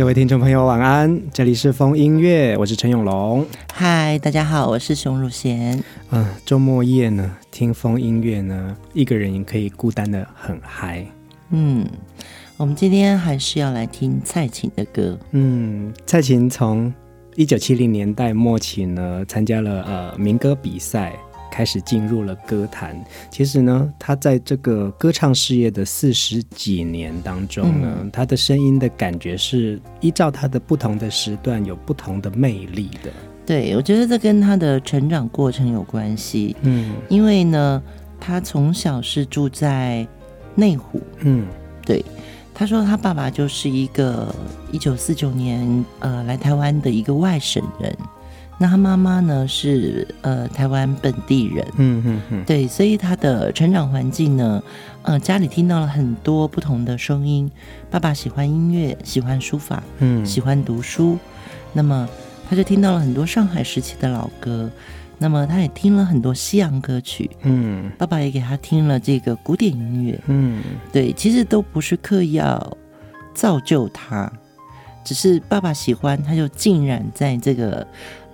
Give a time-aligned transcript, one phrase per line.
[0.00, 1.20] 各位听众朋友，晚安！
[1.30, 3.44] 这里是风音乐，我是陈永龙。
[3.70, 5.78] 嗨，大家好，我是熊汝贤。
[6.08, 11.04] 嗯，周末夜呢，听风音乐呢，一个人也可以孤单的很嗨。
[11.50, 11.86] 嗯，
[12.56, 15.18] 我们今天还是要来听蔡琴的歌。
[15.32, 16.90] 嗯，蔡琴从
[17.36, 21.12] 一九七零年代末期呢，参加了呃民歌比赛。
[21.50, 22.98] 开始进入了歌坛。
[23.30, 33.10] 其实呢，他在这个歌唱事业的四十几年当中呢，嗯、他的声音的感觉是依照他的不同的时段有不同的魅力的。
[33.44, 36.54] 对，我觉得这跟他的成长过程有关系。
[36.62, 37.82] 嗯，因为呢，
[38.20, 40.06] 他从小是住在
[40.54, 41.00] 内湖。
[41.20, 41.46] 嗯，
[41.84, 42.04] 对，
[42.54, 44.32] 他说他爸爸就是一个
[44.70, 47.96] 一九四九年呃来台湾的一个外省人。
[48.62, 54.62] 那他妈妈呢是呃台湾本地人，嗯嗯嗯，对，所以他的成长环境呢，
[55.00, 57.50] 呃家里听到了很多不同的声音。
[57.90, 61.18] 爸爸喜欢音乐，喜欢书法，嗯，喜欢读书，
[61.72, 62.06] 那么
[62.50, 64.70] 他就听到了很多上海时期的老歌，
[65.16, 72.76] 那么他也听了很多西洋歌曲，嗯，爸爸也给他听了这个古典音乐，嗯，对，其实都不是刻意要
[73.32, 74.30] 造就他，
[75.02, 77.86] 只是爸爸喜欢，他就浸染在这个。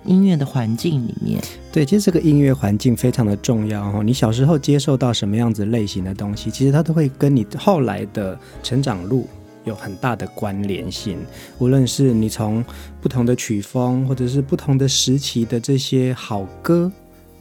[0.07, 1.39] 音乐的环境里面，
[1.71, 4.01] 对，其实这个音乐环境非常的重要哦。
[4.03, 9.27] 你小时候接受到什么样子类型的东西，其实它都会跟你后来的成长路
[9.65, 11.17] 有很大的关联性。
[11.59, 12.63] 无论是你从
[13.01, 16.91] 不同的曲风，或者是不同的时期的这些好歌，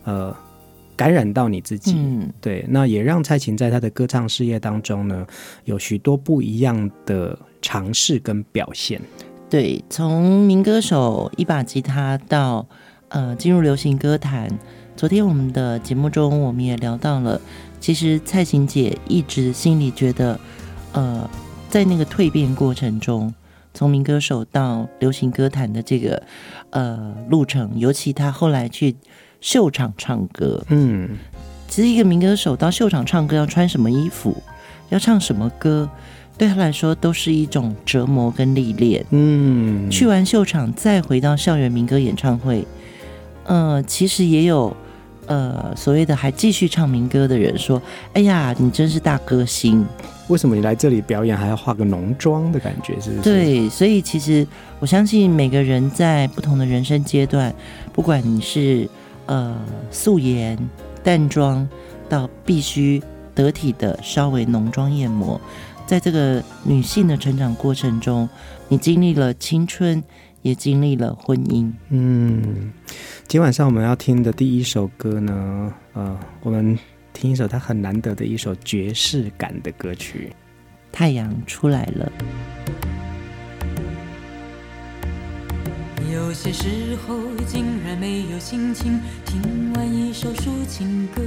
[0.04, 0.36] 呃，
[0.96, 5.26] 感染到你自己，嗯，对，那也让蔡琴在她的歌唱事业当中呢，
[5.64, 9.00] 有许多不一样的尝试跟表现。
[9.48, 12.66] 对，从民歌手一把吉他到
[13.08, 14.50] 呃进入流行歌坛。
[14.96, 17.40] 昨天我们的节目中，我们也聊到了，
[17.78, 20.40] 其实蔡琴姐一直心里觉得，
[20.92, 21.30] 呃，
[21.68, 23.32] 在那个蜕变过程中，
[23.72, 26.20] 从民歌手到流行歌坛的这个
[26.70, 28.96] 呃路程，尤其她后来去
[29.40, 31.10] 秀场唱歌，嗯，
[31.68, 34.36] 其实一个民歌手到秀场唱歌要穿什么衣服，
[34.88, 35.88] 要唱什么歌。
[36.38, 39.04] 对他来说都是一种折磨跟历练。
[39.10, 42.66] 嗯，去完秀场再回到校园民歌演唱会，
[43.44, 44.76] 呃，其实也有
[45.26, 47.80] 呃所谓的还继续唱民歌的人说
[48.12, 49.84] ：“哎呀，你真是大歌星！
[50.28, 53.00] 为什么你来这里表演还要化个浓妆的感觉？
[53.00, 54.46] 是不是？”对，所以其实
[54.78, 57.54] 我相信每个人在不同的人生阶段，
[57.92, 58.88] 不管你是
[59.26, 59.56] 呃
[59.90, 60.58] 素颜
[61.02, 61.66] 淡妆，
[62.08, 63.02] 到必须
[63.34, 65.40] 得体的稍微浓妆艳抹。
[65.86, 68.28] 在这个女性的成长过程中，
[68.68, 70.02] 你经历了青春，
[70.42, 71.72] 也经历了婚姻。
[71.90, 72.72] 嗯，
[73.28, 76.76] 今晚上我们要听的第一首歌呢，呃，我们
[77.12, 80.32] 听一首它很难得的一首爵士感的歌曲，
[80.90, 82.10] 《太阳出来了》。
[86.12, 91.22] 有些时候竟然没有心情听完一首抒情歌。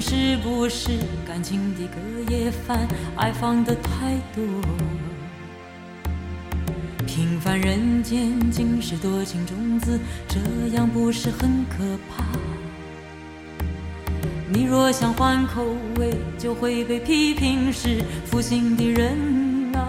[0.00, 0.90] 是不是
[1.26, 2.86] 感情的隔夜饭，
[3.16, 4.42] 爱放的太多？
[7.06, 9.98] 平凡人间尽是多情种子，
[10.28, 10.38] 这
[10.76, 12.24] 样不是很可怕？
[14.50, 15.64] 你若想换口
[15.98, 19.86] 味，就会被批评是负心的人啊！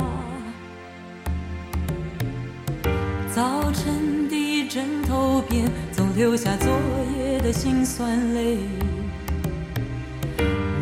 [3.33, 6.69] 早晨的枕头边，总留下昨
[7.17, 8.57] 夜的辛酸泪。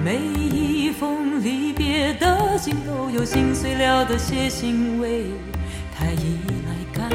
[0.08, 5.26] 每一封离别的信都有心碎了的血腥味，
[5.94, 7.10] 太依赖感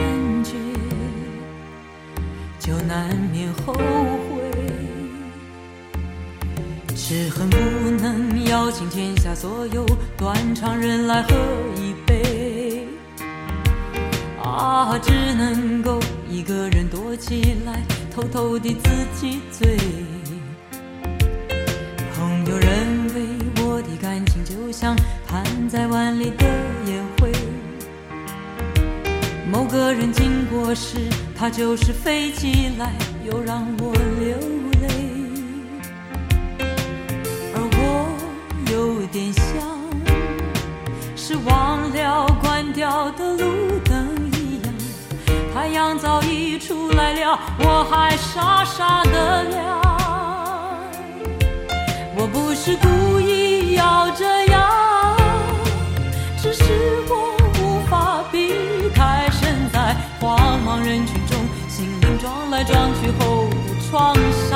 [0.44, 0.52] 觉，
[2.58, 4.42] 就难免后悔。
[6.94, 7.56] 只恨不
[8.02, 11.34] 能邀请天下所有断肠人来喝
[11.74, 12.86] 一杯，
[14.44, 15.98] 啊，只能够
[16.28, 17.82] 一个人躲起来，
[18.14, 19.78] 偷偷地自己醉。
[24.12, 24.94] 感情就像
[25.26, 26.44] 摊在碗里的
[26.84, 27.32] 烟灰。
[29.50, 30.98] 某个人经过时，
[31.34, 32.92] 他就是飞起来，
[33.24, 34.36] 又让我流
[34.82, 34.86] 泪。
[37.54, 37.80] 而我
[38.70, 39.42] 有点像
[41.16, 44.74] 是忘了关掉的路灯一样，
[45.54, 49.80] 太阳早已出来了，我还傻傻的亮。
[52.14, 53.21] 我不是故意
[62.62, 64.14] 来撞去后的创
[64.48, 64.51] 伤。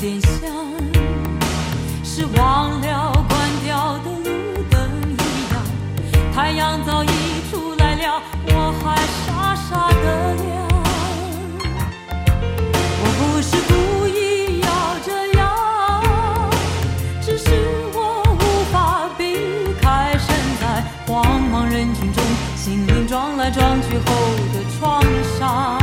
[0.00, 0.40] 点像
[2.02, 4.80] 是忘了关掉的路灯
[5.12, 5.14] 一
[5.52, 5.60] 样，
[6.34, 7.08] 太阳早已
[7.50, 10.48] 出来了，我还傻傻的亮。
[13.02, 14.66] 我不是故意要
[15.04, 15.40] 这样，
[17.20, 17.50] 只是
[17.92, 19.20] 我无法避
[19.82, 20.26] 开身
[20.62, 21.12] 在茫
[21.52, 22.24] 茫人群中，
[22.56, 24.08] 心灵撞来撞去后
[24.54, 25.02] 的创
[25.38, 25.79] 伤。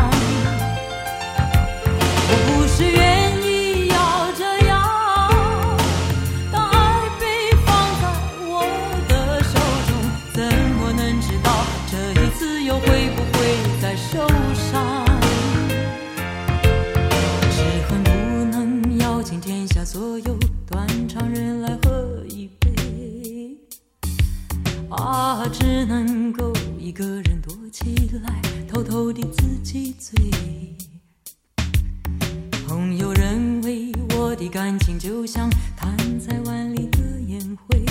[34.48, 37.86] 感情就像弹在碗里的烟灰。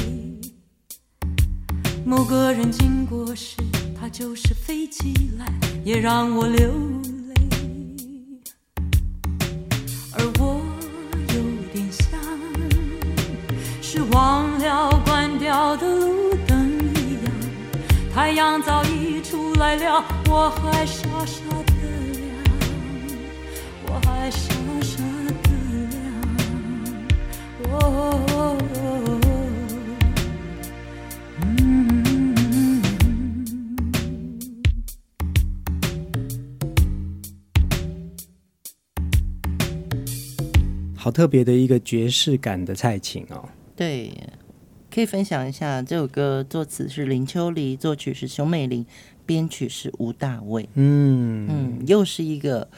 [2.05, 3.57] 某个人经过时，
[3.99, 5.53] 他就是飞起来
[5.85, 6.73] 也让我流
[7.29, 7.35] 泪。
[10.13, 10.63] 而我
[11.35, 11.43] 有
[11.73, 12.19] 点像
[13.83, 17.33] 是忘了关掉的路灯一样，
[18.15, 21.73] 太阳早已出来了，我还傻傻的
[22.13, 22.31] 亮，
[23.89, 25.16] 我还傻傻。
[40.99, 44.11] 好特别的一个爵士感的蔡琴哦，对，
[44.93, 48.85] 可以分享一下这首歌作词是林秋离，作曲是熊美玲，
[49.25, 50.69] 编曲是吴大卫。
[50.75, 52.69] 嗯嗯，又是一个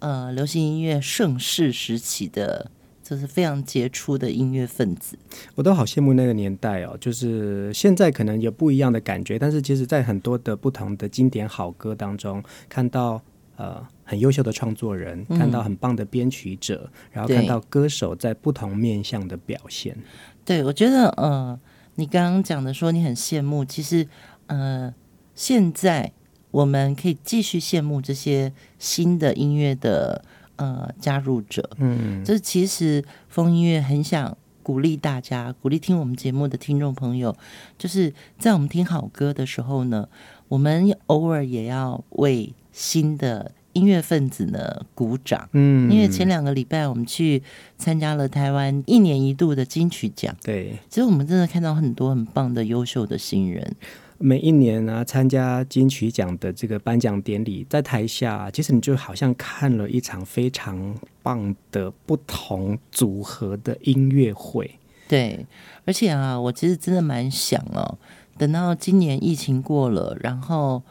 [0.00, 2.72] 呃流行音乐盛世时期的，
[3.08, 5.16] 就是非常杰出的音乐分子。
[5.54, 13.22] 我都好羡慕那个年代哦，就是现在可能有不一样的感觉，但是其实在很多的不同的经典好歌当中看到。
[13.58, 19.96] 呃，很优秀的创作人，看到很棒的编曲者，嗯，然后看到歌手在不同面向的表现。
[20.44, 21.58] 对，我觉得，呃，
[21.94, 24.06] 你刚刚讲的说你很羡慕，其实，
[24.48, 24.94] 呃，
[25.34, 26.12] 现在
[26.50, 30.22] 我们可以继续羡慕这些新的音乐的
[30.56, 31.70] 呃加入者。
[31.78, 37.36] 嗯，这其实风音乐很想鼓励大家，鼓励听我们节目的听众朋友，
[37.78, 40.08] 就是在我们听好歌的时候呢，
[40.48, 42.52] 我们偶尔也要为。
[42.76, 45.48] 新的音乐分子呢，鼓掌。
[45.52, 47.42] 嗯，因为前两个礼拜我们去
[47.78, 50.36] 参加了台湾一年一度的金曲奖。
[50.44, 53.74] 对，其实我们真的看到很多很棒的优秀的新人。
[54.18, 64.78] 每一年呢、啊，参加金曲奖的这个颁奖典礼，在台下，其实你就好像看了一场非常棒的不同组合的音乐会。
[65.08, 65.46] 对，
[65.84, 67.98] 而且啊，我其实真的蛮想哦，
[68.36, 70.82] 等到今年疫情过了，然后。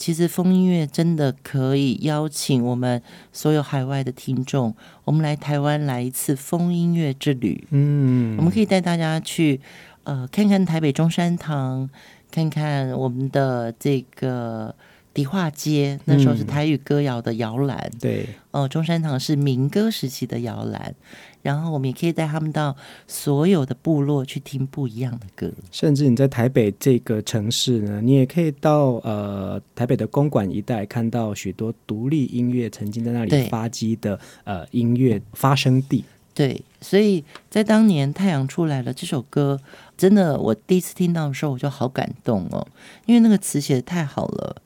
[0.00, 4.72] 其实风音乐真的可以邀请我们所有海外的听众，
[5.02, 7.66] 我们来台湾来一次风音乐之旅。
[7.70, 9.60] 嗯，我们可以带大家去，
[10.04, 11.90] 呃，看看台北中山堂，
[12.30, 14.74] 看看我们的这个
[15.12, 17.78] 迪化街，那时候是台语歌谣的摇篮。
[17.94, 20.94] 嗯、对，哦，中山堂是民歌时期的摇篮。
[21.40, 25.50] 然后我们也可以带他们到所有的部落去听不一样的歌。
[25.70, 36.04] 甚至你在台北这个城市呢，你也可以到呃台北的公馆一带，看到许多独立音乐曾经在那里发迹的呃音乐发生地。
[36.34, 39.58] 对，所以在当年《太阳出来了》这首歌，
[39.98, 42.66] 真的我第一次听到的时候，我就好感动哦，
[43.04, 44.62] 因为那个词写的太好了。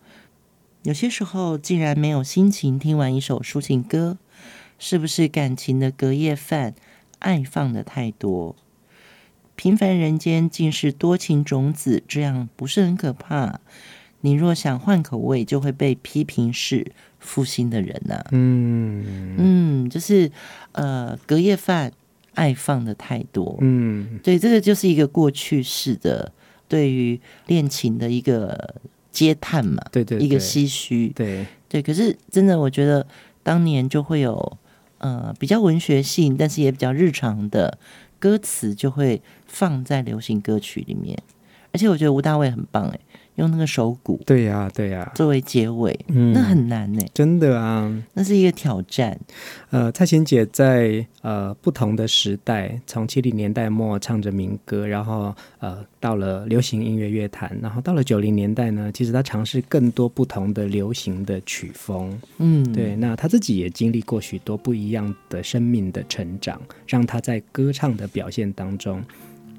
[0.83, 4.19] 有些时候竟然没有心情听完一首抒情歌，
[4.79, 6.75] 是不是感情的隔夜饭，
[7.19, 8.55] 爱放的太多？
[9.55, 13.61] 平凡人间竟是多情种子，这样不是很可怕？
[14.23, 18.27] 你若想换口味，就会被批评是负心的人呐、啊。
[18.33, 20.31] 嗯嗯，就是
[20.73, 21.93] 呃，隔夜饭
[22.35, 23.59] 爱放的太多。
[23.61, 26.33] 嗯，对，这个就是一个过去式的
[26.69, 28.75] 对于恋情的一个。
[29.15, 31.83] 嗟叹嘛，对，对对，一个唏嘘，对对。
[31.83, 33.07] 可是真的，我觉得
[33.43, 34.57] 当年就会有
[34.97, 37.79] 呃比较文学性，但是也比较日常的
[38.19, 41.15] 歌词，就会放在流行歌曲里面。
[41.73, 42.99] 而且我觉得吴大卫很棒哎。
[43.37, 49.19] 用那个手鼓，对呀、啊，对呀、啊，作为结尾，嗯，那很难呢，真的啊，那是一个挑战。
[49.71, 69.03] 呃，蔡琴姐在呃不同的时代，从七零年代末唱着民歌，然后呃到了流行音乐乐坛，然后到了九零年代呢，其实她尝试更多不同的流行的曲风，嗯，对，那她自己也经历过许多不一样的生命的成长，让她在歌唱的表现当中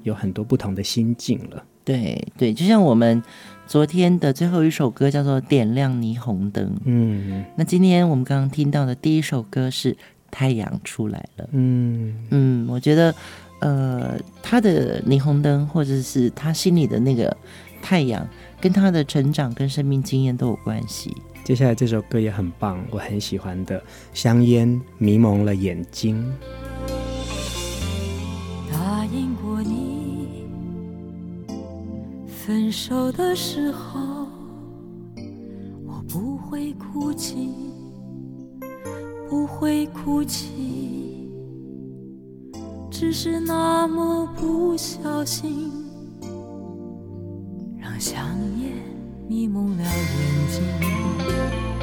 [0.04, 1.64] 有很多不同的心境了。
[1.84, 3.22] 对对，就像我们。
[3.66, 6.66] 昨天的最后一首歌叫做《点亮霓虹灯》。
[6.84, 9.92] 嗯，那今天我们刚刚听到的第一首歌是
[10.30, 11.44] 《太阳出来了》。
[11.52, 13.14] 嗯嗯，我觉得，
[13.60, 17.34] 呃，他的霓虹灯，或者是他心里的那个
[17.80, 18.28] 太阳，
[18.60, 21.16] 跟他的成长跟生命经验都有关系。
[21.42, 23.80] 接下来这首歌也很棒，我很喜欢的
[24.12, 26.22] 《香烟迷蒙了眼睛》。
[32.74, 34.26] 分手的时候，
[35.86, 37.54] 我不会哭泣，
[39.30, 41.30] 不会哭泣，
[42.90, 45.70] 只是那么不小心，
[47.78, 48.26] 让香
[48.58, 48.72] 烟
[49.28, 49.92] 迷蒙了眼
[50.50, 51.73] 睛。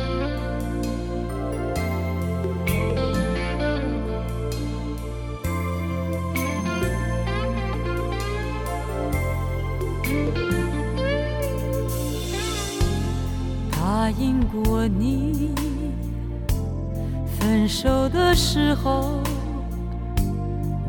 [18.53, 19.22] 时候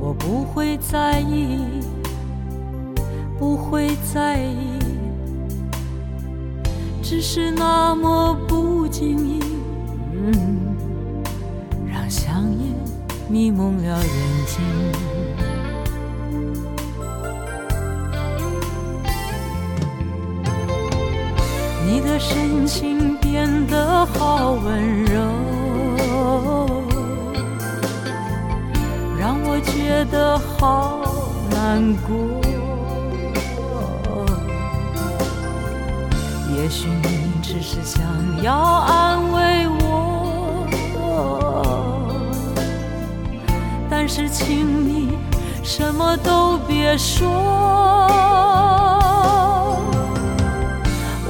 [0.00, 1.60] 我不会在意，
[3.38, 4.80] 不会在意，
[7.00, 9.38] 只是那么不经意，
[10.12, 10.74] 嗯，
[11.86, 12.74] 让香烟
[13.28, 14.60] 迷蒙了眼睛。
[21.86, 25.22] 你的神情变得好温柔，
[29.62, 31.00] 觉得好
[31.50, 32.40] 难过。
[36.56, 38.02] 也许你只是想
[38.42, 40.66] 要安慰我，
[43.90, 45.18] 但是请你
[45.62, 47.28] 什么都别说。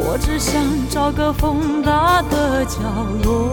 [0.05, 2.81] 我只想找个风大的角
[3.25, 3.49] 落，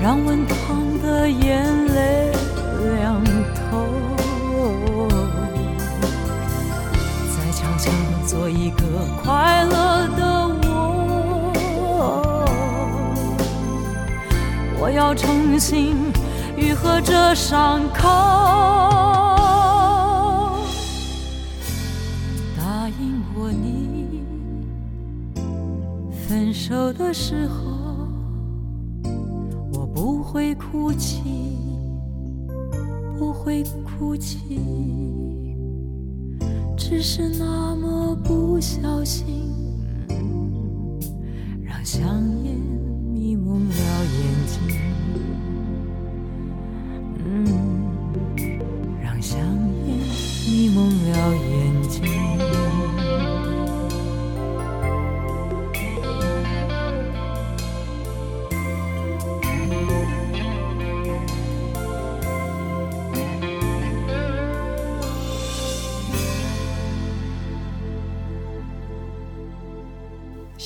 [0.00, 0.57] 让温烫的
[1.30, 2.32] 眼泪
[3.00, 3.22] 两
[3.54, 3.86] 头，
[7.34, 7.90] 再悄悄
[8.26, 8.82] 做一个
[9.22, 10.68] 快乐的我。
[14.80, 15.96] 我要重新
[16.56, 18.08] 愈合这伤口。
[22.56, 24.24] 答应过你
[26.26, 27.67] 分手的时候，
[30.70, 31.22] 哭泣，
[33.18, 33.64] 不会
[33.98, 34.60] 哭泣，
[36.76, 39.52] 只是那么不小心，
[41.64, 42.47] 让香烟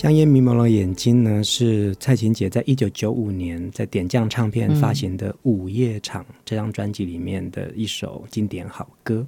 [0.03, 9.25] 香烟迷蒙了眼睛呢，是蔡琴姐在一九九五年在点将唱片发行的《午夜场》这张专辑里面的一首经典好歌。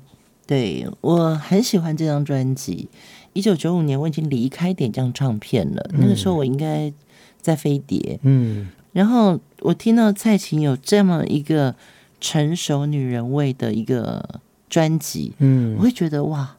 [0.48, 2.88] 对，我很喜欢这张专辑。
[3.34, 6.92] 一九九五年我已经离开点将唱片了，嗯、那个时候我应该
[7.40, 8.18] 在飞碟。
[8.24, 11.76] 嗯，然后我听到蔡琴有这么一个
[12.20, 16.56] 成熟女人味的一个专辑，嗯，我会觉得哇，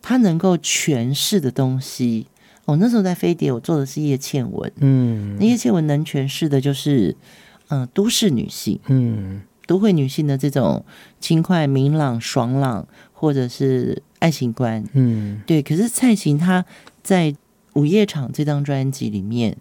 [0.00, 2.28] 她能够诠释的东西。
[2.64, 7.16] 我、哦、那时候在飞碟，我做的是叶倩文，嗯，那叶倩文能诠释的就是，
[7.68, 10.84] 嗯、呃，都市女性，嗯，都会女性的这种
[11.18, 15.60] 轻快、明朗、爽朗，或者是爱情观，嗯，对。
[15.60, 16.64] 可是蔡琴她
[17.02, 17.32] 在
[17.74, 19.56] 《午夜场》这张专辑里面，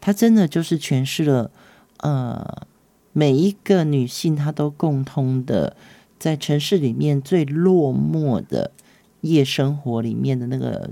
[0.00, 1.50] 她真的就是诠释了，
[1.98, 2.66] 呃，
[3.12, 5.76] 每一个女性她都共通的，
[6.18, 8.72] 在城市里面最落寞的
[9.20, 10.90] 夜生活里面的那个。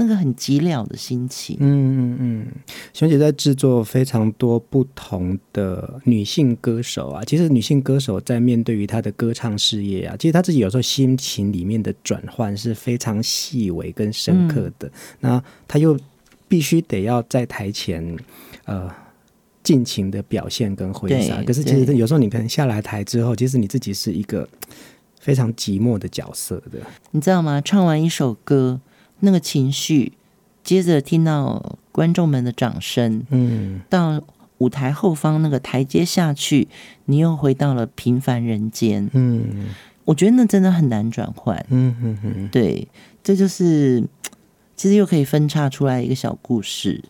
[0.00, 1.58] 那个很寂寥的心情。
[1.60, 2.46] 嗯嗯嗯，
[2.94, 7.22] 熊姐在制作非常多不同的女性歌手啊。
[7.22, 14.88] 其实女性歌手在面对于她的歌唱事业啊，其实她自己有时候心情里面的转换是非常细微跟深刻的。
[14.88, 15.94] 嗯、那她又
[16.48, 18.16] 必须得要在台前
[18.64, 18.90] 呃
[19.62, 21.42] 尽情的表现跟挥洒。
[21.42, 24.48] 可是其实有时候你可能下来台之后，其实你自己是一个
[25.20, 26.78] 非常寂寞的角色的。
[27.10, 27.60] 你知道吗？
[27.60, 28.80] 唱完一首歌。
[29.20, 30.12] 那个情绪，
[30.62, 34.20] 接着听到观众们的掌声，嗯，到
[34.58, 36.68] 舞台后方那个台阶下去，
[37.06, 39.68] 你又回到了平凡人间，嗯，
[40.04, 42.86] 我觉得那真的很难转换，嗯哼哼，对，
[43.22, 44.04] 这就是
[44.76, 47.02] 其实又可以分叉出来一个小故事。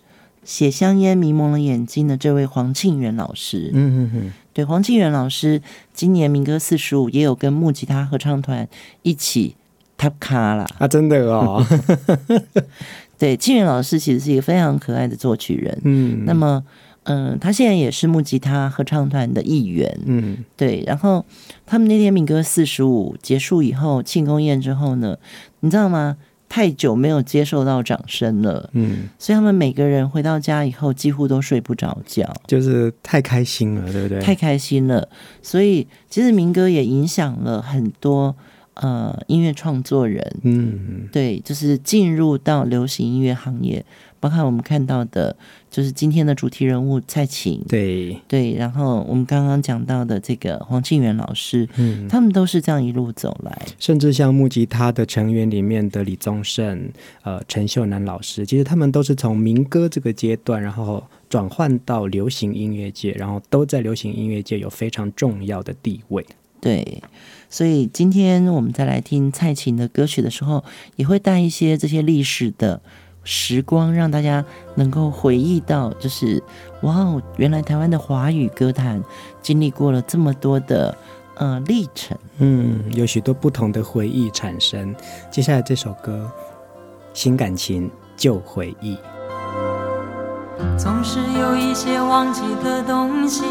[0.42, 5.60] 写香烟迷蒙了眼睛的这位黄庆元老师，嗯哼哼，对，黄庆元老师
[5.92, 8.66] 今年民歌四十五也有跟木吉他合唱团
[9.02, 9.54] 一起。
[10.00, 10.88] 他卡了啊！
[10.88, 11.62] 真的哦，
[13.18, 15.78] 对，庆元老师其实是一个非常可爱的作曲人。
[15.84, 16.64] 嗯，那么，
[17.02, 20.00] 嗯、呃，他现在也是木吉他合唱团的一员。
[20.06, 20.82] 嗯，对。
[20.86, 21.22] 然后
[21.66, 25.18] 他们那天民歌四十五结束以后，庆功宴之后呢，
[25.60, 26.16] 你知道吗？
[26.48, 28.70] 太久没有接受到掌声了。
[28.72, 34.18] 嗯，所以他们每个人回到家以后，几乎都睡不着觉，就是太开心了，对不对？
[34.18, 35.06] 太开心了。
[35.42, 38.34] 所以其实民歌也影响了很多。
[38.82, 43.84] 呃，音乐创作人，嗯，对，就是进入到流行音乐行业，
[44.18, 45.36] 包括我们看到的，
[45.70, 48.18] 就是今天的主题人物蔡琴，对。
[48.26, 56.90] 对，然后我们刚刚讲到的这个黄庆元老师，嗯，他们都是这样一路走来，甚至像木吉他的成员里面的李宗盛、
[57.22, 66.24] 呃陈秀男老师，其实他们都是从民歌这个阶段，然后转换到流行音乐界，然后都在流行音乐界有非常重要的地位，
[66.62, 67.02] 对。
[67.50, 70.62] 所以今天我们再来听蔡琴的歌曲的时候，
[70.94, 72.80] 也会带一些这些历史的
[73.24, 74.44] 时光，让大家
[74.76, 76.40] 能够回忆到，就是
[76.82, 79.02] 哇哦，原来台湾的华语歌坛
[79.42, 80.96] 经历过了这么多的
[81.34, 84.94] 呃历程，嗯，有许多不同的回忆产生。
[85.28, 86.30] 接下来这首歌，
[87.12, 88.96] 新感情旧回忆，
[90.78, 93.42] 总是有一些忘记的东西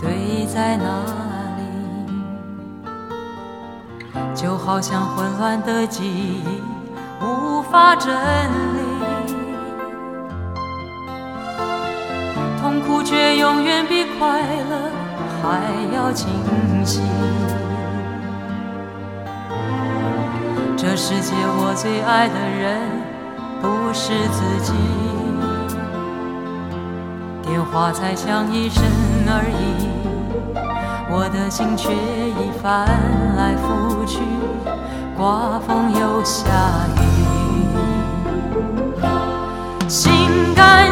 [0.00, 1.25] 堆在那。
[4.34, 6.42] 就好像混乱的记忆
[7.24, 9.34] 无法整理，
[12.60, 14.90] 痛苦却永远比快乐
[15.42, 15.60] 还
[15.94, 16.28] 要清
[16.84, 17.00] 晰。
[20.76, 22.78] 这世界我最爱的人
[23.60, 24.72] 不是自己，
[27.42, 28.84] 电话才响一声
[29.26, 29.88] 而已。
[31.08, 32.86] 我的心却已翻
[33.36, 34.20] 来覆去，
[35.16, 36.44] 刮风又下
[36.96, 37.00] 雨，
[39.88, 40.85] 心甘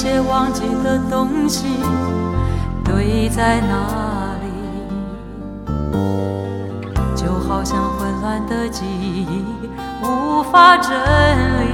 [0.00, 1.66] 些忘记的东西
[2.82, 4.48] 堆在那里，
[7.14, 8.08] 就好像混。
[8.22, 9.26] 乱的记忆
[10.02, 11.64] 无法整理，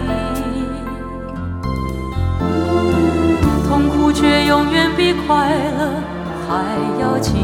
[3.69, 6.01] 痛苦却永远比快乐
[6.49, 6.65] 还
[7.01, 7.35] 要清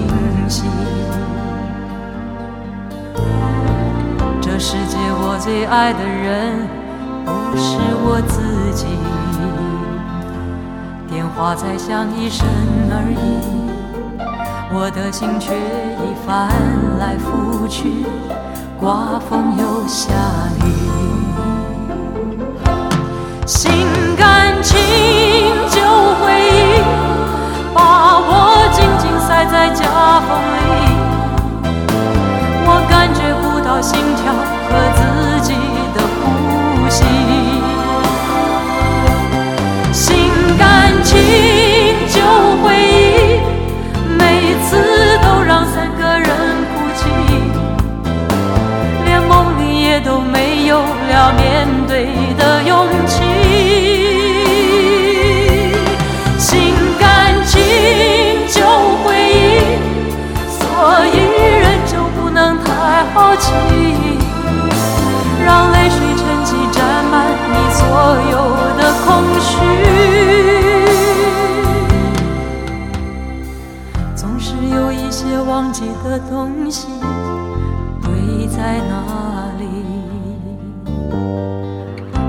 [0.49, 0.63] 晰。
[4.41, 6.67] 这世界我最爱的人
[7.27, 8.41] 不是我自
[8.73, 8.87] 己，
[11.33, 12.47] 电话才响一声
[12.91, 13.17] 而已。
[14.71, 16.51] 我的心却已翻
[16.99, 18.05] 来覆去，
[18.79, 20.13] 刮风又下
[20.61, 20.65] 雨，
[23.47, 23.73] 心
[24.15, 24.79] 甘情
[25.71, 25.81] 旧
[26.21, 26.85] 回忆
[27.73, 30.61] 把我紧紧塞在夹缝里，
[32.67, 34.21] 我感觉不到心跳
[34.69, 35.01] 和自
[35.49, 35.51] 己
[35.95, 36.23] 的呼
[36.91, 37.01] 吸，
[75.63, 76.89] 忘记的东西
[78.03, 79.65] 堆在那里，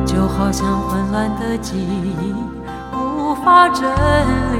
[0.05, 2.13] 就好像混乱的记忆
[2.95, 4.59] 无法整理，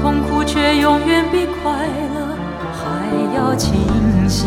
[0.00, 1.70] 痛苦却永远比快
[2.14, 2.34] 乐
[2.72, 2.82] 还
[3.36, 3.74] 要清
[4.26, 4.46] 晰。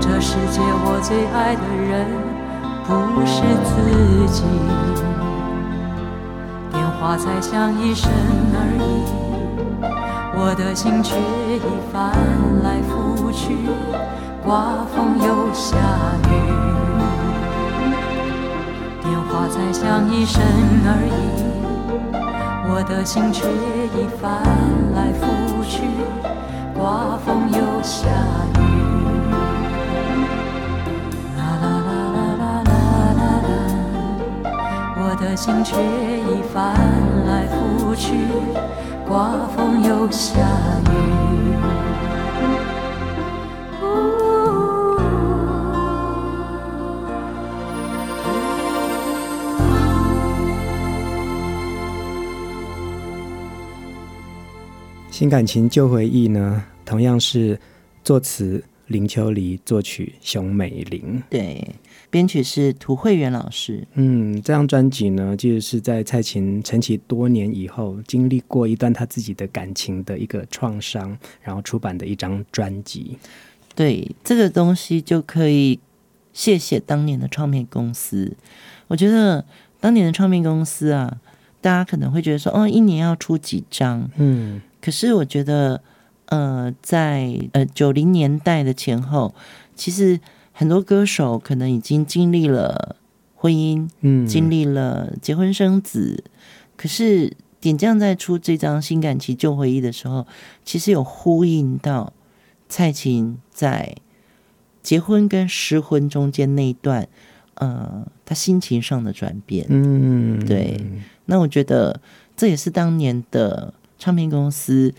[0.00, 2.08] 这世界我最爱的人
[2.86, 3.76] 不是自
[4.32, 4.42] 己。
[7.00, 8.10] 话才响一声
[8.52, 8.82] 而已，
[10.34, 12.10] 我的心却已翻
[12.64, 13.54] 来覆去，
[14.44, 15.76] 刮风又下
[16.24, 16.30] 雨。
[19.00, 20.42] 电话才响一声
[20.84, 21.18] 而已，
[22.68, 23.46] 我的心却
[23.94, 24.42] 已翻
[24.92, 25.22] 来覆
[25.64, 25.86] 去，
[26.76, 28.08] 刮风又下
[28.60, 28.67] 雨。
[35.36, 36.74] 心却已翻
[37.26, 38.14] 来覆去，
[39.06, 40.38] 刮风又下
[40.86, 40.88] 雨。
[55.10, 57.58] 新感情旧回忆呢，同样是
[58.04, 61.22] 作词林秋离，作曲熊美玲。
[61.30, 61.74] 对。
[62.10, 63.86] 编曲是涂惠源老师。
[63.92, 73.18] 嗯，这张专辑呢，其实是在蔡琴沉寂多年以后，经历过一段他自己的感情的一个创伤，然后出版的一张专辑。
[73.74, 75.78] 对，这个东西就可以
[76.32, 78.34] 谢谢当年的唱片公司。
[78.86, 79.44] 我觉得
[79.78, 81.18] 当年的唱片公司啊，
[81.60, 84.10] 大家可能会觉得说，哦，一年要出几张。
[84.16, 85.82] 嗯，可是我觉得，
[86.28, 89.34] 呃，在呃九零年代的前后，
[89.74, 90.20] 其实。
[90.58, 92.96] 很多歌手可能已经经历了
[93.36, 96.24] 婚姻，嗯，经历了结婚生子，
[96.76, 100.26] 可是点将在出这张《新感情旧回忆》的时候，
[100.64, 102.12] 其实有呼应到
[102.68, 103.94] 蔡琴在
[104.82, 107.06] 结婚跟失婚中间那一段，
[107.54, 110.84] 呃，他心情上的转变，嗯，对。
[111.26, 112.00] 那我觉得
[112.36, 114.92] 这也是当年的唱片公司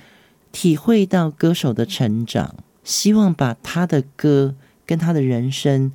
[0.52, 4.56] 体会到歌手的成长，希望把他的歌。
[4.86, 5.92] 跟他的人生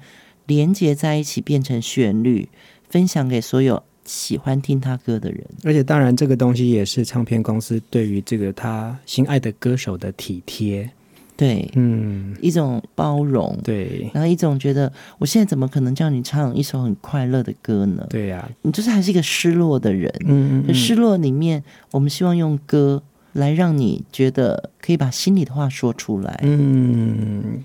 [0.47, 2.49] 连接在一起，变成旋律，
[2.89, 5.45] 分享给所有喜欢听他歌的人。
[5.65, 10.89] 而且，当然，这个东西也是唱片公司对于这个他心爱的歌手的体贴。
[11.37, 13.59] 对，嗯，一种包容。
[13.65, 18.07] 对，然后一种觉得，我现在怎么可能叫你唱一首很快乐的歌呢？
[18.09, 20.09] 对呀、啊，你就是还是一个失落的人。
[20.21, 23.03] 嗯，嗯，嗯，失落里面，我们希望用歌
[23.35, 26.41] 来让你觉得可以把心里的话说出来。
[26.43, 27.63] 嗯。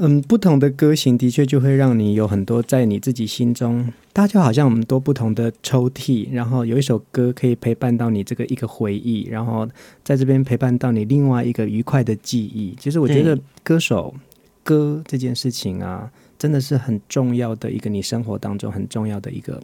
[0.00, 9.68] 嗯，不同的歌型的确就会让你有很多在你自己心中，它就好像我们多不同的抽屉，然后有一首歌可以陪伴到你这个一个回忆，然后
[10.04, 12.76] 在这边陪伴到你另外一个愉快的记忆。
[12.78, 14.14] 其实我觉得歌手
[14.62, 19.60] 歌这件事情啊，真的是很重要的一个你生活当中很重要的一个，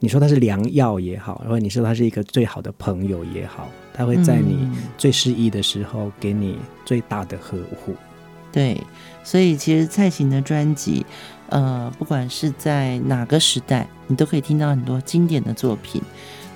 [0.00, 7.96] 你说它是良药也好，或者你说它是一个最好的朋友也好，它会在你最失意的时候给你最大的呵护。
[8.52, 8.80] 对。
[9.24, 11.04] 所以，其实蔡琴的专辑，
[11.50, 16.00] 呃，不管是在哪个时代，你都可以听到很多经典的作品。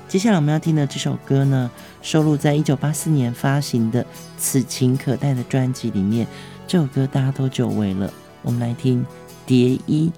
[0.08, 4.02] 接下来我们要听的这首歌呢，收录在一九八四年发行的
[4.38, 6.26] 《此情可待》的专辑里面。
[6.66, 9.02] 这首歌大家都久违了，我们来听
[9.44, 10.10] 《蝶衣》。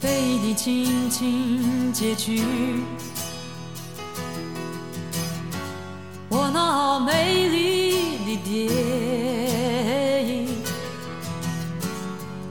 [0.00, 2.42] 被你轻轻截去，
[7.04, 8.50] 美丽的蝶
[10.24, 10.48] 影，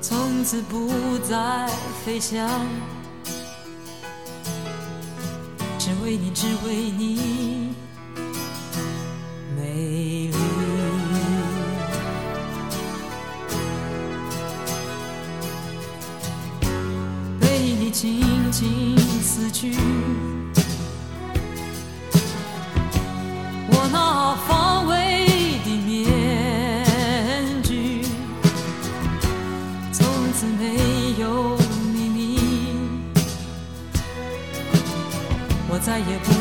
[0.02, 1.70] 从此不再
[2.04, 2.50] 飞翔，
[5.80, 7.61] 只为你，只为你，
[35.92, 36.41] 再也不能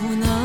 [0.00, 0.37] 不能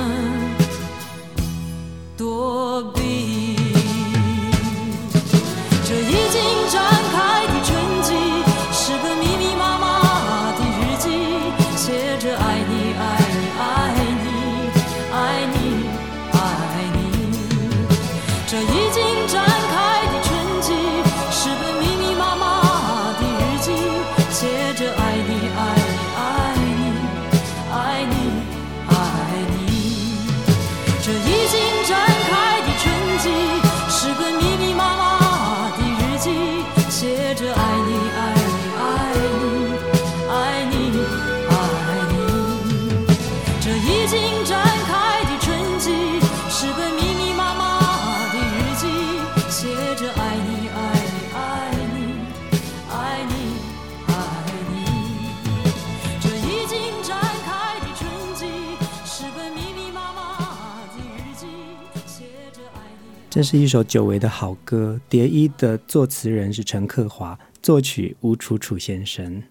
[63.33, 69.41] 这是一首久违的好歌，《蝶衣》的作词人是陈克华，作曲吴楚楚先生，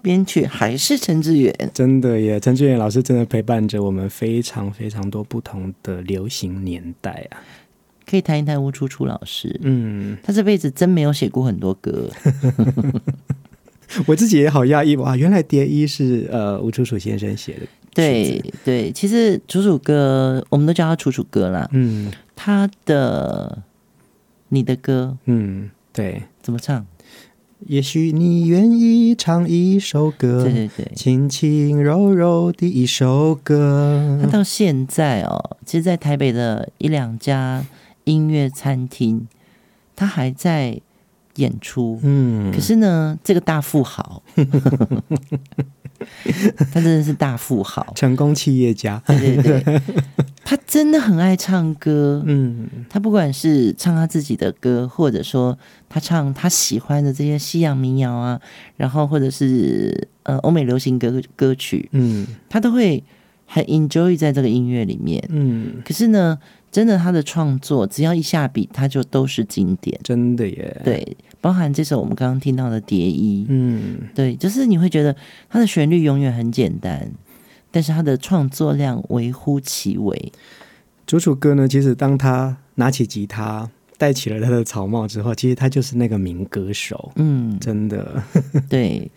[0.00, 1.52] 编曲还是陈志远。
[1.74, 7.42] 真的耶，陈志远老师真的陪伴着我们非常非常多不同的流行年代啊！
[8.06, 12.08] 可以谈一谈吴楚楚老师，嗯，他这辈子真没有写过很多歌，
[14.06, 15.16] 我自己也好讶异哇！
[15.16, 17.66] 原来《蝶衣》是呃吴楚楚先生写的。
[17.94, 21.68] 对对，其实楚楚哥，我们都叫他楚楚哥啦。
[21.72, 23.62] 嗯，他的
[24.48, 26.86] 你的歌，嗯，对，怎么唱？
[27.66, 34.18] 也许你愿意唱一首歌，对对对，轻轻柔柔的一首歌。
[34.20, 37.64] 他到现在哦，其实，在台北的一两家
[38.02, 39.28] 音乐餐厅，
[39.94, 40.80] 他还在
[41.36, 41.98] 演出。
[42.02, 44.22] 嗯，可是呢，这个大富豪。
[46.72, 49.00] 他真的是大富豪，成功企业家。
[49.06, 49.80] 对对对，
[50.44, 52.20] 他真的很爱唱歌。
[52.26, 55.56] 嗯，他不管是唱他自己的歌，或者说
[55.88, 58.40] 他唱他喜欢的这些西洋民谣啊，
[58.76, 63.04] 然后或者是呃欧美流行歌歌曲，嗯，他都会
[63.46, 65.74] 很 enjoy 在这个音乐里面，嗯。
[65.84, 66.36] 可是呢，
[66.72, 70.80] 真的他的创作，只要一下笔，他就都是经典，真的耶。
[70.82, 75.14] 对，包含这首我们刚刚听到的《蝶衣》，嗯，对，就是你会觉得
[75.50, 77.12] 他的旋律永远很简单，
[77.70, 80.32] 但是他的创作量微乎其微。
[81.06, 87.12] 楚楚哥呢，其实当他拿起吉他，戴起了他的草帽之后，其实他就是那个民歌手。
[87.16, 88.22] 嗯，真的。
[88.70, 89.10] 对，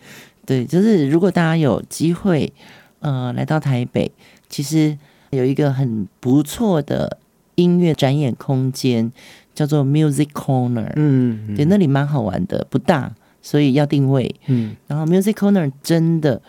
[0.44, 2.52] 对，就是如果大家有机会，
[3.00, 4.12] 呃，来到台北，
[4.50, 4.98] 其实
[5.30, 7.18] 有一个很不错的
[7.56, 9.12] 音乐展演空间，
[9.54, 10.92] 叫做 Music Corner。
[10.96, 14.34] 嗯，对，那里蛮好玩的，不大，所以要定位。
[14.46, 16.40] 嗯，然后 Music Corner 真的。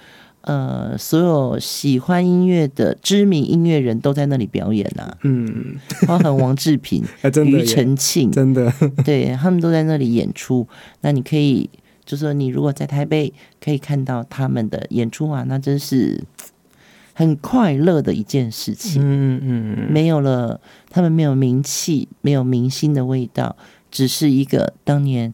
[0.41, 5.17] 呃，所有喜欢音乐的知名音乐人都在那里表演啊。
[5.23, 5.75] 嗯，
[6.07, 8.71] 包含王志平、 庾澄庆，真的，
[9.03, 10.65] 对，他们都在那里演出。
[11.01, 11.69] 那你可以，
[12.05, 16.23] 就说你如果在台北可以看到他们的演出啊，那真是
[17.17, 19.01] 很快乐的一件事情。
[19.03, 23.55] 嗯嗯，没有了，他们没有名气，没有明星的味道，
[23.89, 25.33] 只是一个当年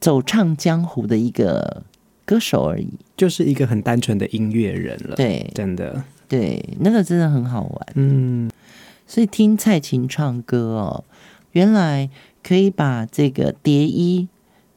[0.00, 1.84] 走唱江湖的一个。
[2.24, 5.16] 歌手而已，就是一个很单纯的音乐人了。
[5.16, 7.86] 对，真的，对，那个真的很好玩。
[7.96, 8.48] 嗯，
[9.08, 11.04] 所以听蔡琴唱歌哦，
[11.50, 12.08] 原来
[12.42, 14.28] 可以把这个蝶衣，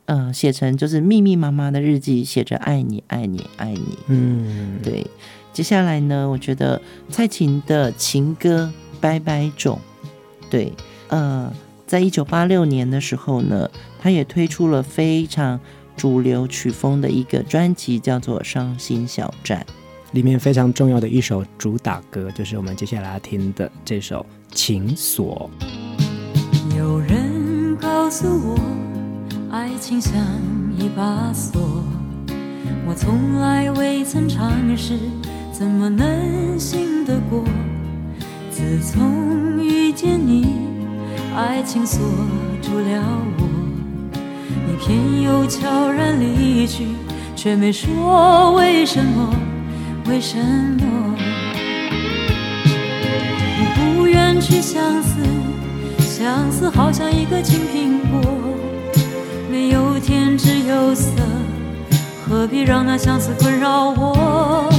[0.06, 4.00] 呃，写成就是密密麻麻的日记，写着爱你，爱你，爱你。
[4.08, 5.06] 嗯，对。
[5.56, 9.80] 接下来呢，我觉得蔡琴的情歌《百百种》，
[10.52, 10.74] 对，
[11.08, 11.50] 呃，
[11.88, 15.58] 在一九八六年的时候呢，他也推出了非常。
[15.98, 19.66] 主流曲风的一个专辑叫做《伤心小站》，
[20.12, 25.50] 里面非常重要的一首主打歌，就是我们接下来要听的这首《情锁》。
[26.78, 28.60] 有人告诉我，
[29.50, 30.14] 爱情像
[30.78, 31.62] 一把锁，
[32.86, 35.00] 我从来未曾尝试，
[35.58, 37.42] 怎么能信得过？
[38.52, 40.58] 自从遇见你，
[41.34, 42.02] 爱情锁
[42.62, 43.02] 住了
[43.38, 43.48] 我。
[44.68, 46.88] 你偏又悄然离去，
[47.38, 49.34] 却没说为什么？
[50.10, 51.16] 为什么？
[53.58, 55.22] 我不愿去相思，
[56.00, 58.20] 相思好像一个青苹果，
[59.50, 61.12] 没有甜只有涩，
[62.28, 64.75] 何必让那相思困扰我？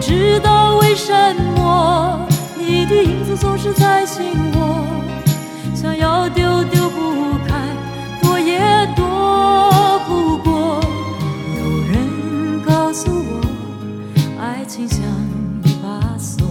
[0.00, 1.12] 知道为什
[1.56, 2.26] 么，
[2.58, 4.84] 你的影子总是在心窝，
[5.74, 7.54] 想要丢丢不开。
[8.22, 8.58] 躲也
[8.96, 10.80] 躲不过。
[11.54, 13.40] 有人告诉我，
[14.40, 15.00] 爱情像
[15.64, 16.46] 一把锁。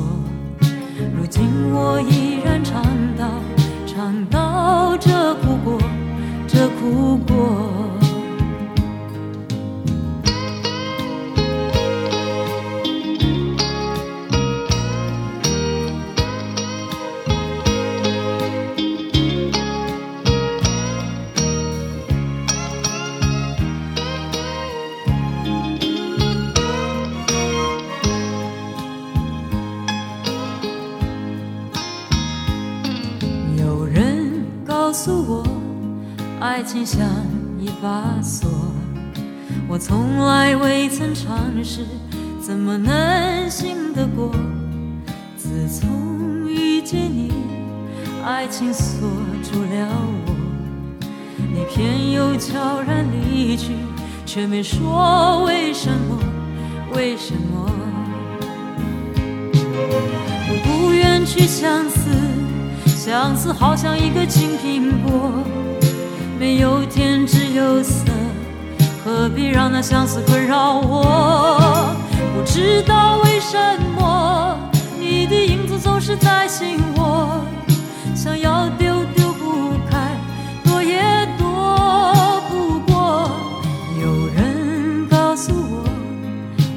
[1.18, 2.84] 如今我依然尝
[3.18, 3.26] 到，
[3.88, 5.78] 尝到这苦果，
[6.48, 7.79] 这苦果。
[36.86, 37.08] 像
[37.60, 38.50] 一把锁，
[39.68, 41.86] 我从来未曾尝试，
[42.42, 44.32] 怎么能信得过？
[45.38, 47.32] 自从遇见你，
[48.26, 49.08] 爱情锁
[49.44, 49.88] 住了
[50.26, 50.36] 我，
[51.38, 53.74] 你偏又悄然离去，
[54.26, 56.18] 却没说为什么？
[56.96, 57.70] 为什么？
[60.52, 62.10] 我不愿去相思，
[62.86, 65.44] 相思好像一个青苹果。
[66.40, 68.06] 没有天，只有色，
[69.04, 71.94] 何必让那相思困扰我？
[72.34, 73.58] 不知道为什
[73.94, 74.58] 么，
[74.98, 77.42] 你的影子总是在心窝，
[78.16, 80.16] 想要丢丢不开，
[80.64, 83.30] 躲也躲不过。
[84.02, 85.84] 有人告诉我，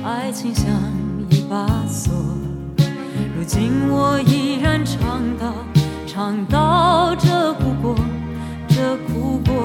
[0.04, 0.66] 爱情像
[1.30, 2.12] 一把锁，
[3.36, 5.54] 如今我依然尝到，
[6.04, 7.52] 尝到这
[9.44, 9.52] 苦果。
[9.52, 9.56] 的苦果，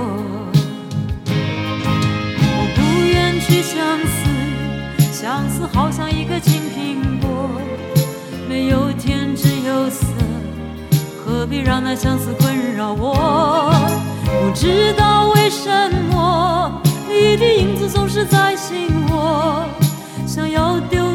[2.57, 4.15] 我不愿去相思，
[5.11, 7.49] 相思好像一个青苹果，
[8.49, 10.05] 没有甜只有涩，
[11.23, 13.71] 何必让那相思困扰我？
[14.25, 15.69] 不知道为什
[16.11, 19.65] 么，你的影子总是在心窝，
[20.25, 21.06] 想要丢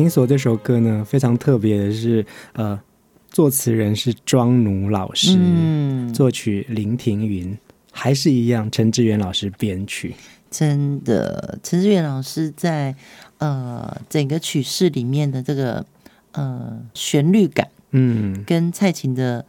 [0.00, 2.24] 情锁》这首歌呢，非常特别的是，
[2.54, 2.80] 呃，
[3.28, 7.54] 作词人是庄奴老师，嗯，作曲林庭云，
[7.92, 10.14] 还是一样，陈志远老师编曲。
[10.50, 12.94] 真的，陈志远老师在
[13.36, 15.84] 呃整个曲式里面的这个
[16.32, 19.44] 呃旋律感，嗯，跟蔡琴的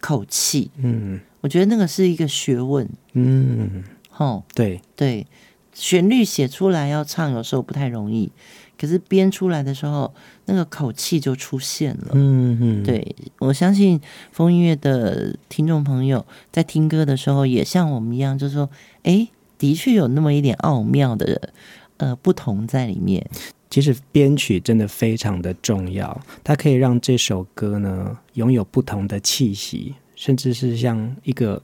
[0.00, 4.82] 口气，嗯，我觉得那个是一个学问，嗯，吼，对。
[4.94, 5.26] 对，
[5.74, 8.32] 旋律写出来要唱有时候不太容易，
[8.78, 10.14] 可是编出来的时候，
[10.46, 14.00] 那个口气就出现了，嗯嗯，对，我相信
[14.32, 18.70] 风音乐的听众朋友在听歌的时候也像我们一样，就是说，
[19.02, 19.28] 哎。
[19.56, 21.50] 的确有那么一点奥妙的
[21.96, 23.24] 呃不同在里面。
[23.70, 31.62] 其实编曲真的非常的重要，它可以让这首歌呢拥有不同的气息，甚至是像一个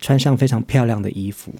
[0.00, 1.54] 穿上非常漂亮的衣服。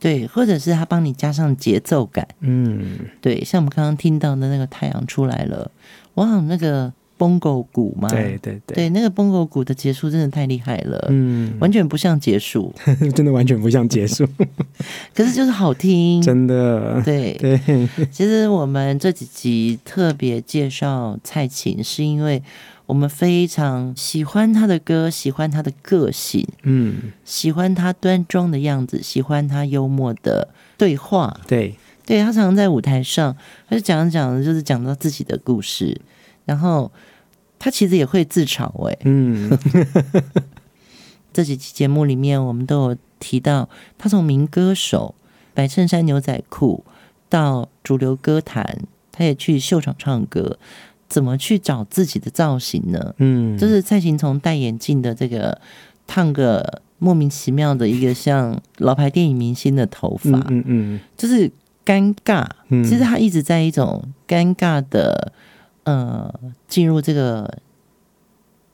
[0.00, 2.26] 对，或者是他帮你加上节奏感。
[2.40, 5.70] 嗯，对，像我们刚刚听到的那个太阳出来了，
[6.14, 6.92] 哇，那个。
[7.18, 8.08] Bongo 鼓嘛？
[8.08, 12.72] 对对对，对那个 Bongo 鼓的结束真的太厉害了，嗯，完全不像结束，
[13.12, 14.24] 真的完全不像结束，
[15.12, 17.58] 可是就是好听， 真的，对对。
[18.12, 22.40] 其实我们这几集特别介绍蔡琴，是因为
[22.88, 33.36] 我们非常喜欢他的歌，喜欢他的个性，嗯，喜欢他端庄的样子，喜欢他幽默的对话，对，对他常常在舞台上，
[33.68, 36.00] 他就讲着讲着就是讲到自己的故事，
[36.44, 36.90] 然后。
[37.60, 39.50] 他其实也会自嘲哎，嗯，
[41.34, 43.68] 这几期节目里面，我们都有提到，
[43.98, 45.16] 他从民歌手、
[45.54, 46.84] 白衬衫、牛仔裤
[47.28, 50.56] 到主流歌坛，他也去秀场唱歌，
[51.08, 53.14] 怎么去找自己的造型呢？
[53.18, 55.60] 嗯，就是蔡琴从戴眼镜的这个
[56.06, 61.50] 烫个莫名其妙的一个像老牌电影明星的头发，嗯嗯，嗯，就是
[61.84, 65.32] 尴尬，其实他一直在一种尴尬的。
[65.84, 66.30] 呃，
[66.66, 67.50] 进入这个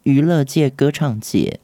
[0.03, 1.61] 娱乐界、歌唱界，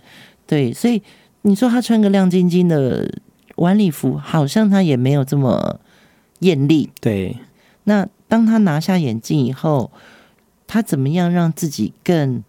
[0.46, 1.02] 对，所以
[1.42, 3.12] 你说他穿个亮晶晶的
[3.56, 5.80] 晚礼服，好像他也没有这么
[6.38, 6.90] 艳丽。
[7.00, 7.36] 对，
[7.82, 9.90] 那当他拿下眼镜以后，
[10.70, 12.44] 他怎么样让自己更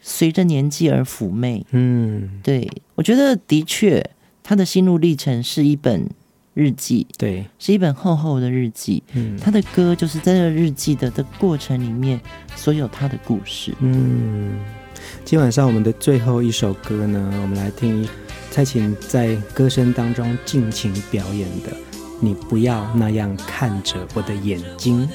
[0.00, 1.66] 随着年纪而妩媚？
[1.72, 4.10] 嗯，对，我觉得的确，
[4.42, 6.08] 他的心路历程是一本。
[6.54, 9.02] 日记，对，是一本厚厚的日记。
[9.14, 12.20] 嗯，他的歌就是在这日记的的过程里面，
[12.54, 13.74] 所有他的故事。
[13.80, 14.60] 嗯，
[15.24, 18.06] 今晚上我们的最后一首歌呢，我们来听
[18.50, 21.70] 蔡琴在歌声当中尽情表演的
[22.20, 25.08] 《你不要那样看着我的眼睛》。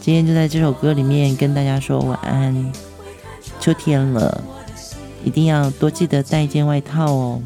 [0.00, 2.72] 今天就在这首歌里面跟大家说晚安。
[3.60, 4.42] 秋天了，
[5.22, 7.42] 一定要多记得带一件外套哦。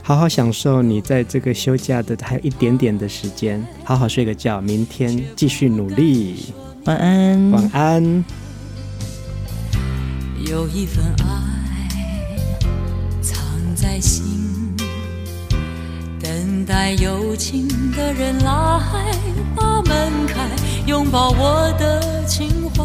[0.00, 6.52] 好好享受你在这个休假的还有一点点的时间，好好睡个觉，明天继续努力。
[6.84, 8.24] 晚安，晚安。
[10.48, 11.88] 有一份爱
[13.20, 13.36] 藏
[13.74, 14.22] 在心，
[16.20, 17.66] 等待有情
[17.96, 19.18] 的人来
[19.56, 20.21] 把门开，
[20.86, 22.84] 拥抱我的情怀，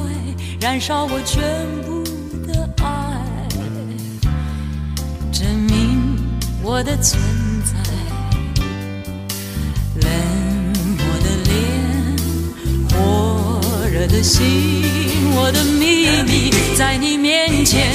[0.62, 1.42] 燃烧我全
[1.84, 2.04] 部
[2.46, 2.86] 的爱。
[5.32, 6.16] 证明
[6.62, 7.20] 我的存
[7.64, 7.74] 在，
[10.02, 10.10] 冷
[10.98, 11.52] 漠的脸，
[12.92, 13.60] 火
[13.92, 14.84] 热的心，
[15.36, 17.92] 我的秘密，在你面前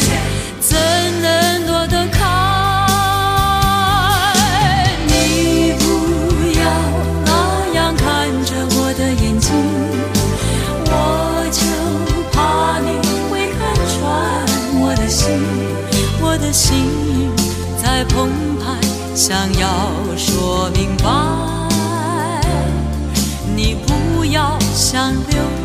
[0.61, 0.77] 怎
[1.23, 2.22] 能躲得开？
[16.53, 17.31] 心
[17.83, 18.29] 在澎
[18.59, 18.79] 湃
[19.15, 19.89] 想要
[20.19, 21.09] 说明白，
[23.57, 25.62] 你不要想留。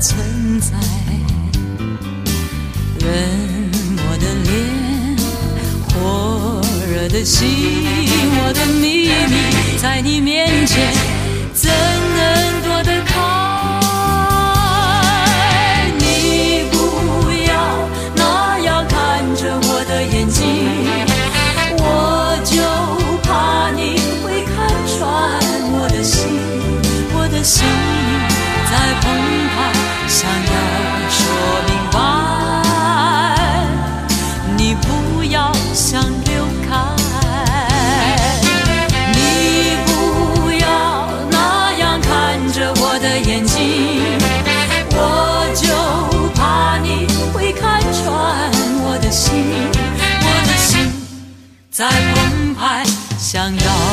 [0.00, 0.76] 存在。
[3.00, 3.10] 冷
[3.96, 5.16] 漠的脸
[5.88, 7.48] 火热的心
[8.40, 11.07] 我的秘密在你面前。
[51.78, 52.82] 在澎湃，
[53.16, 53.87] 想要。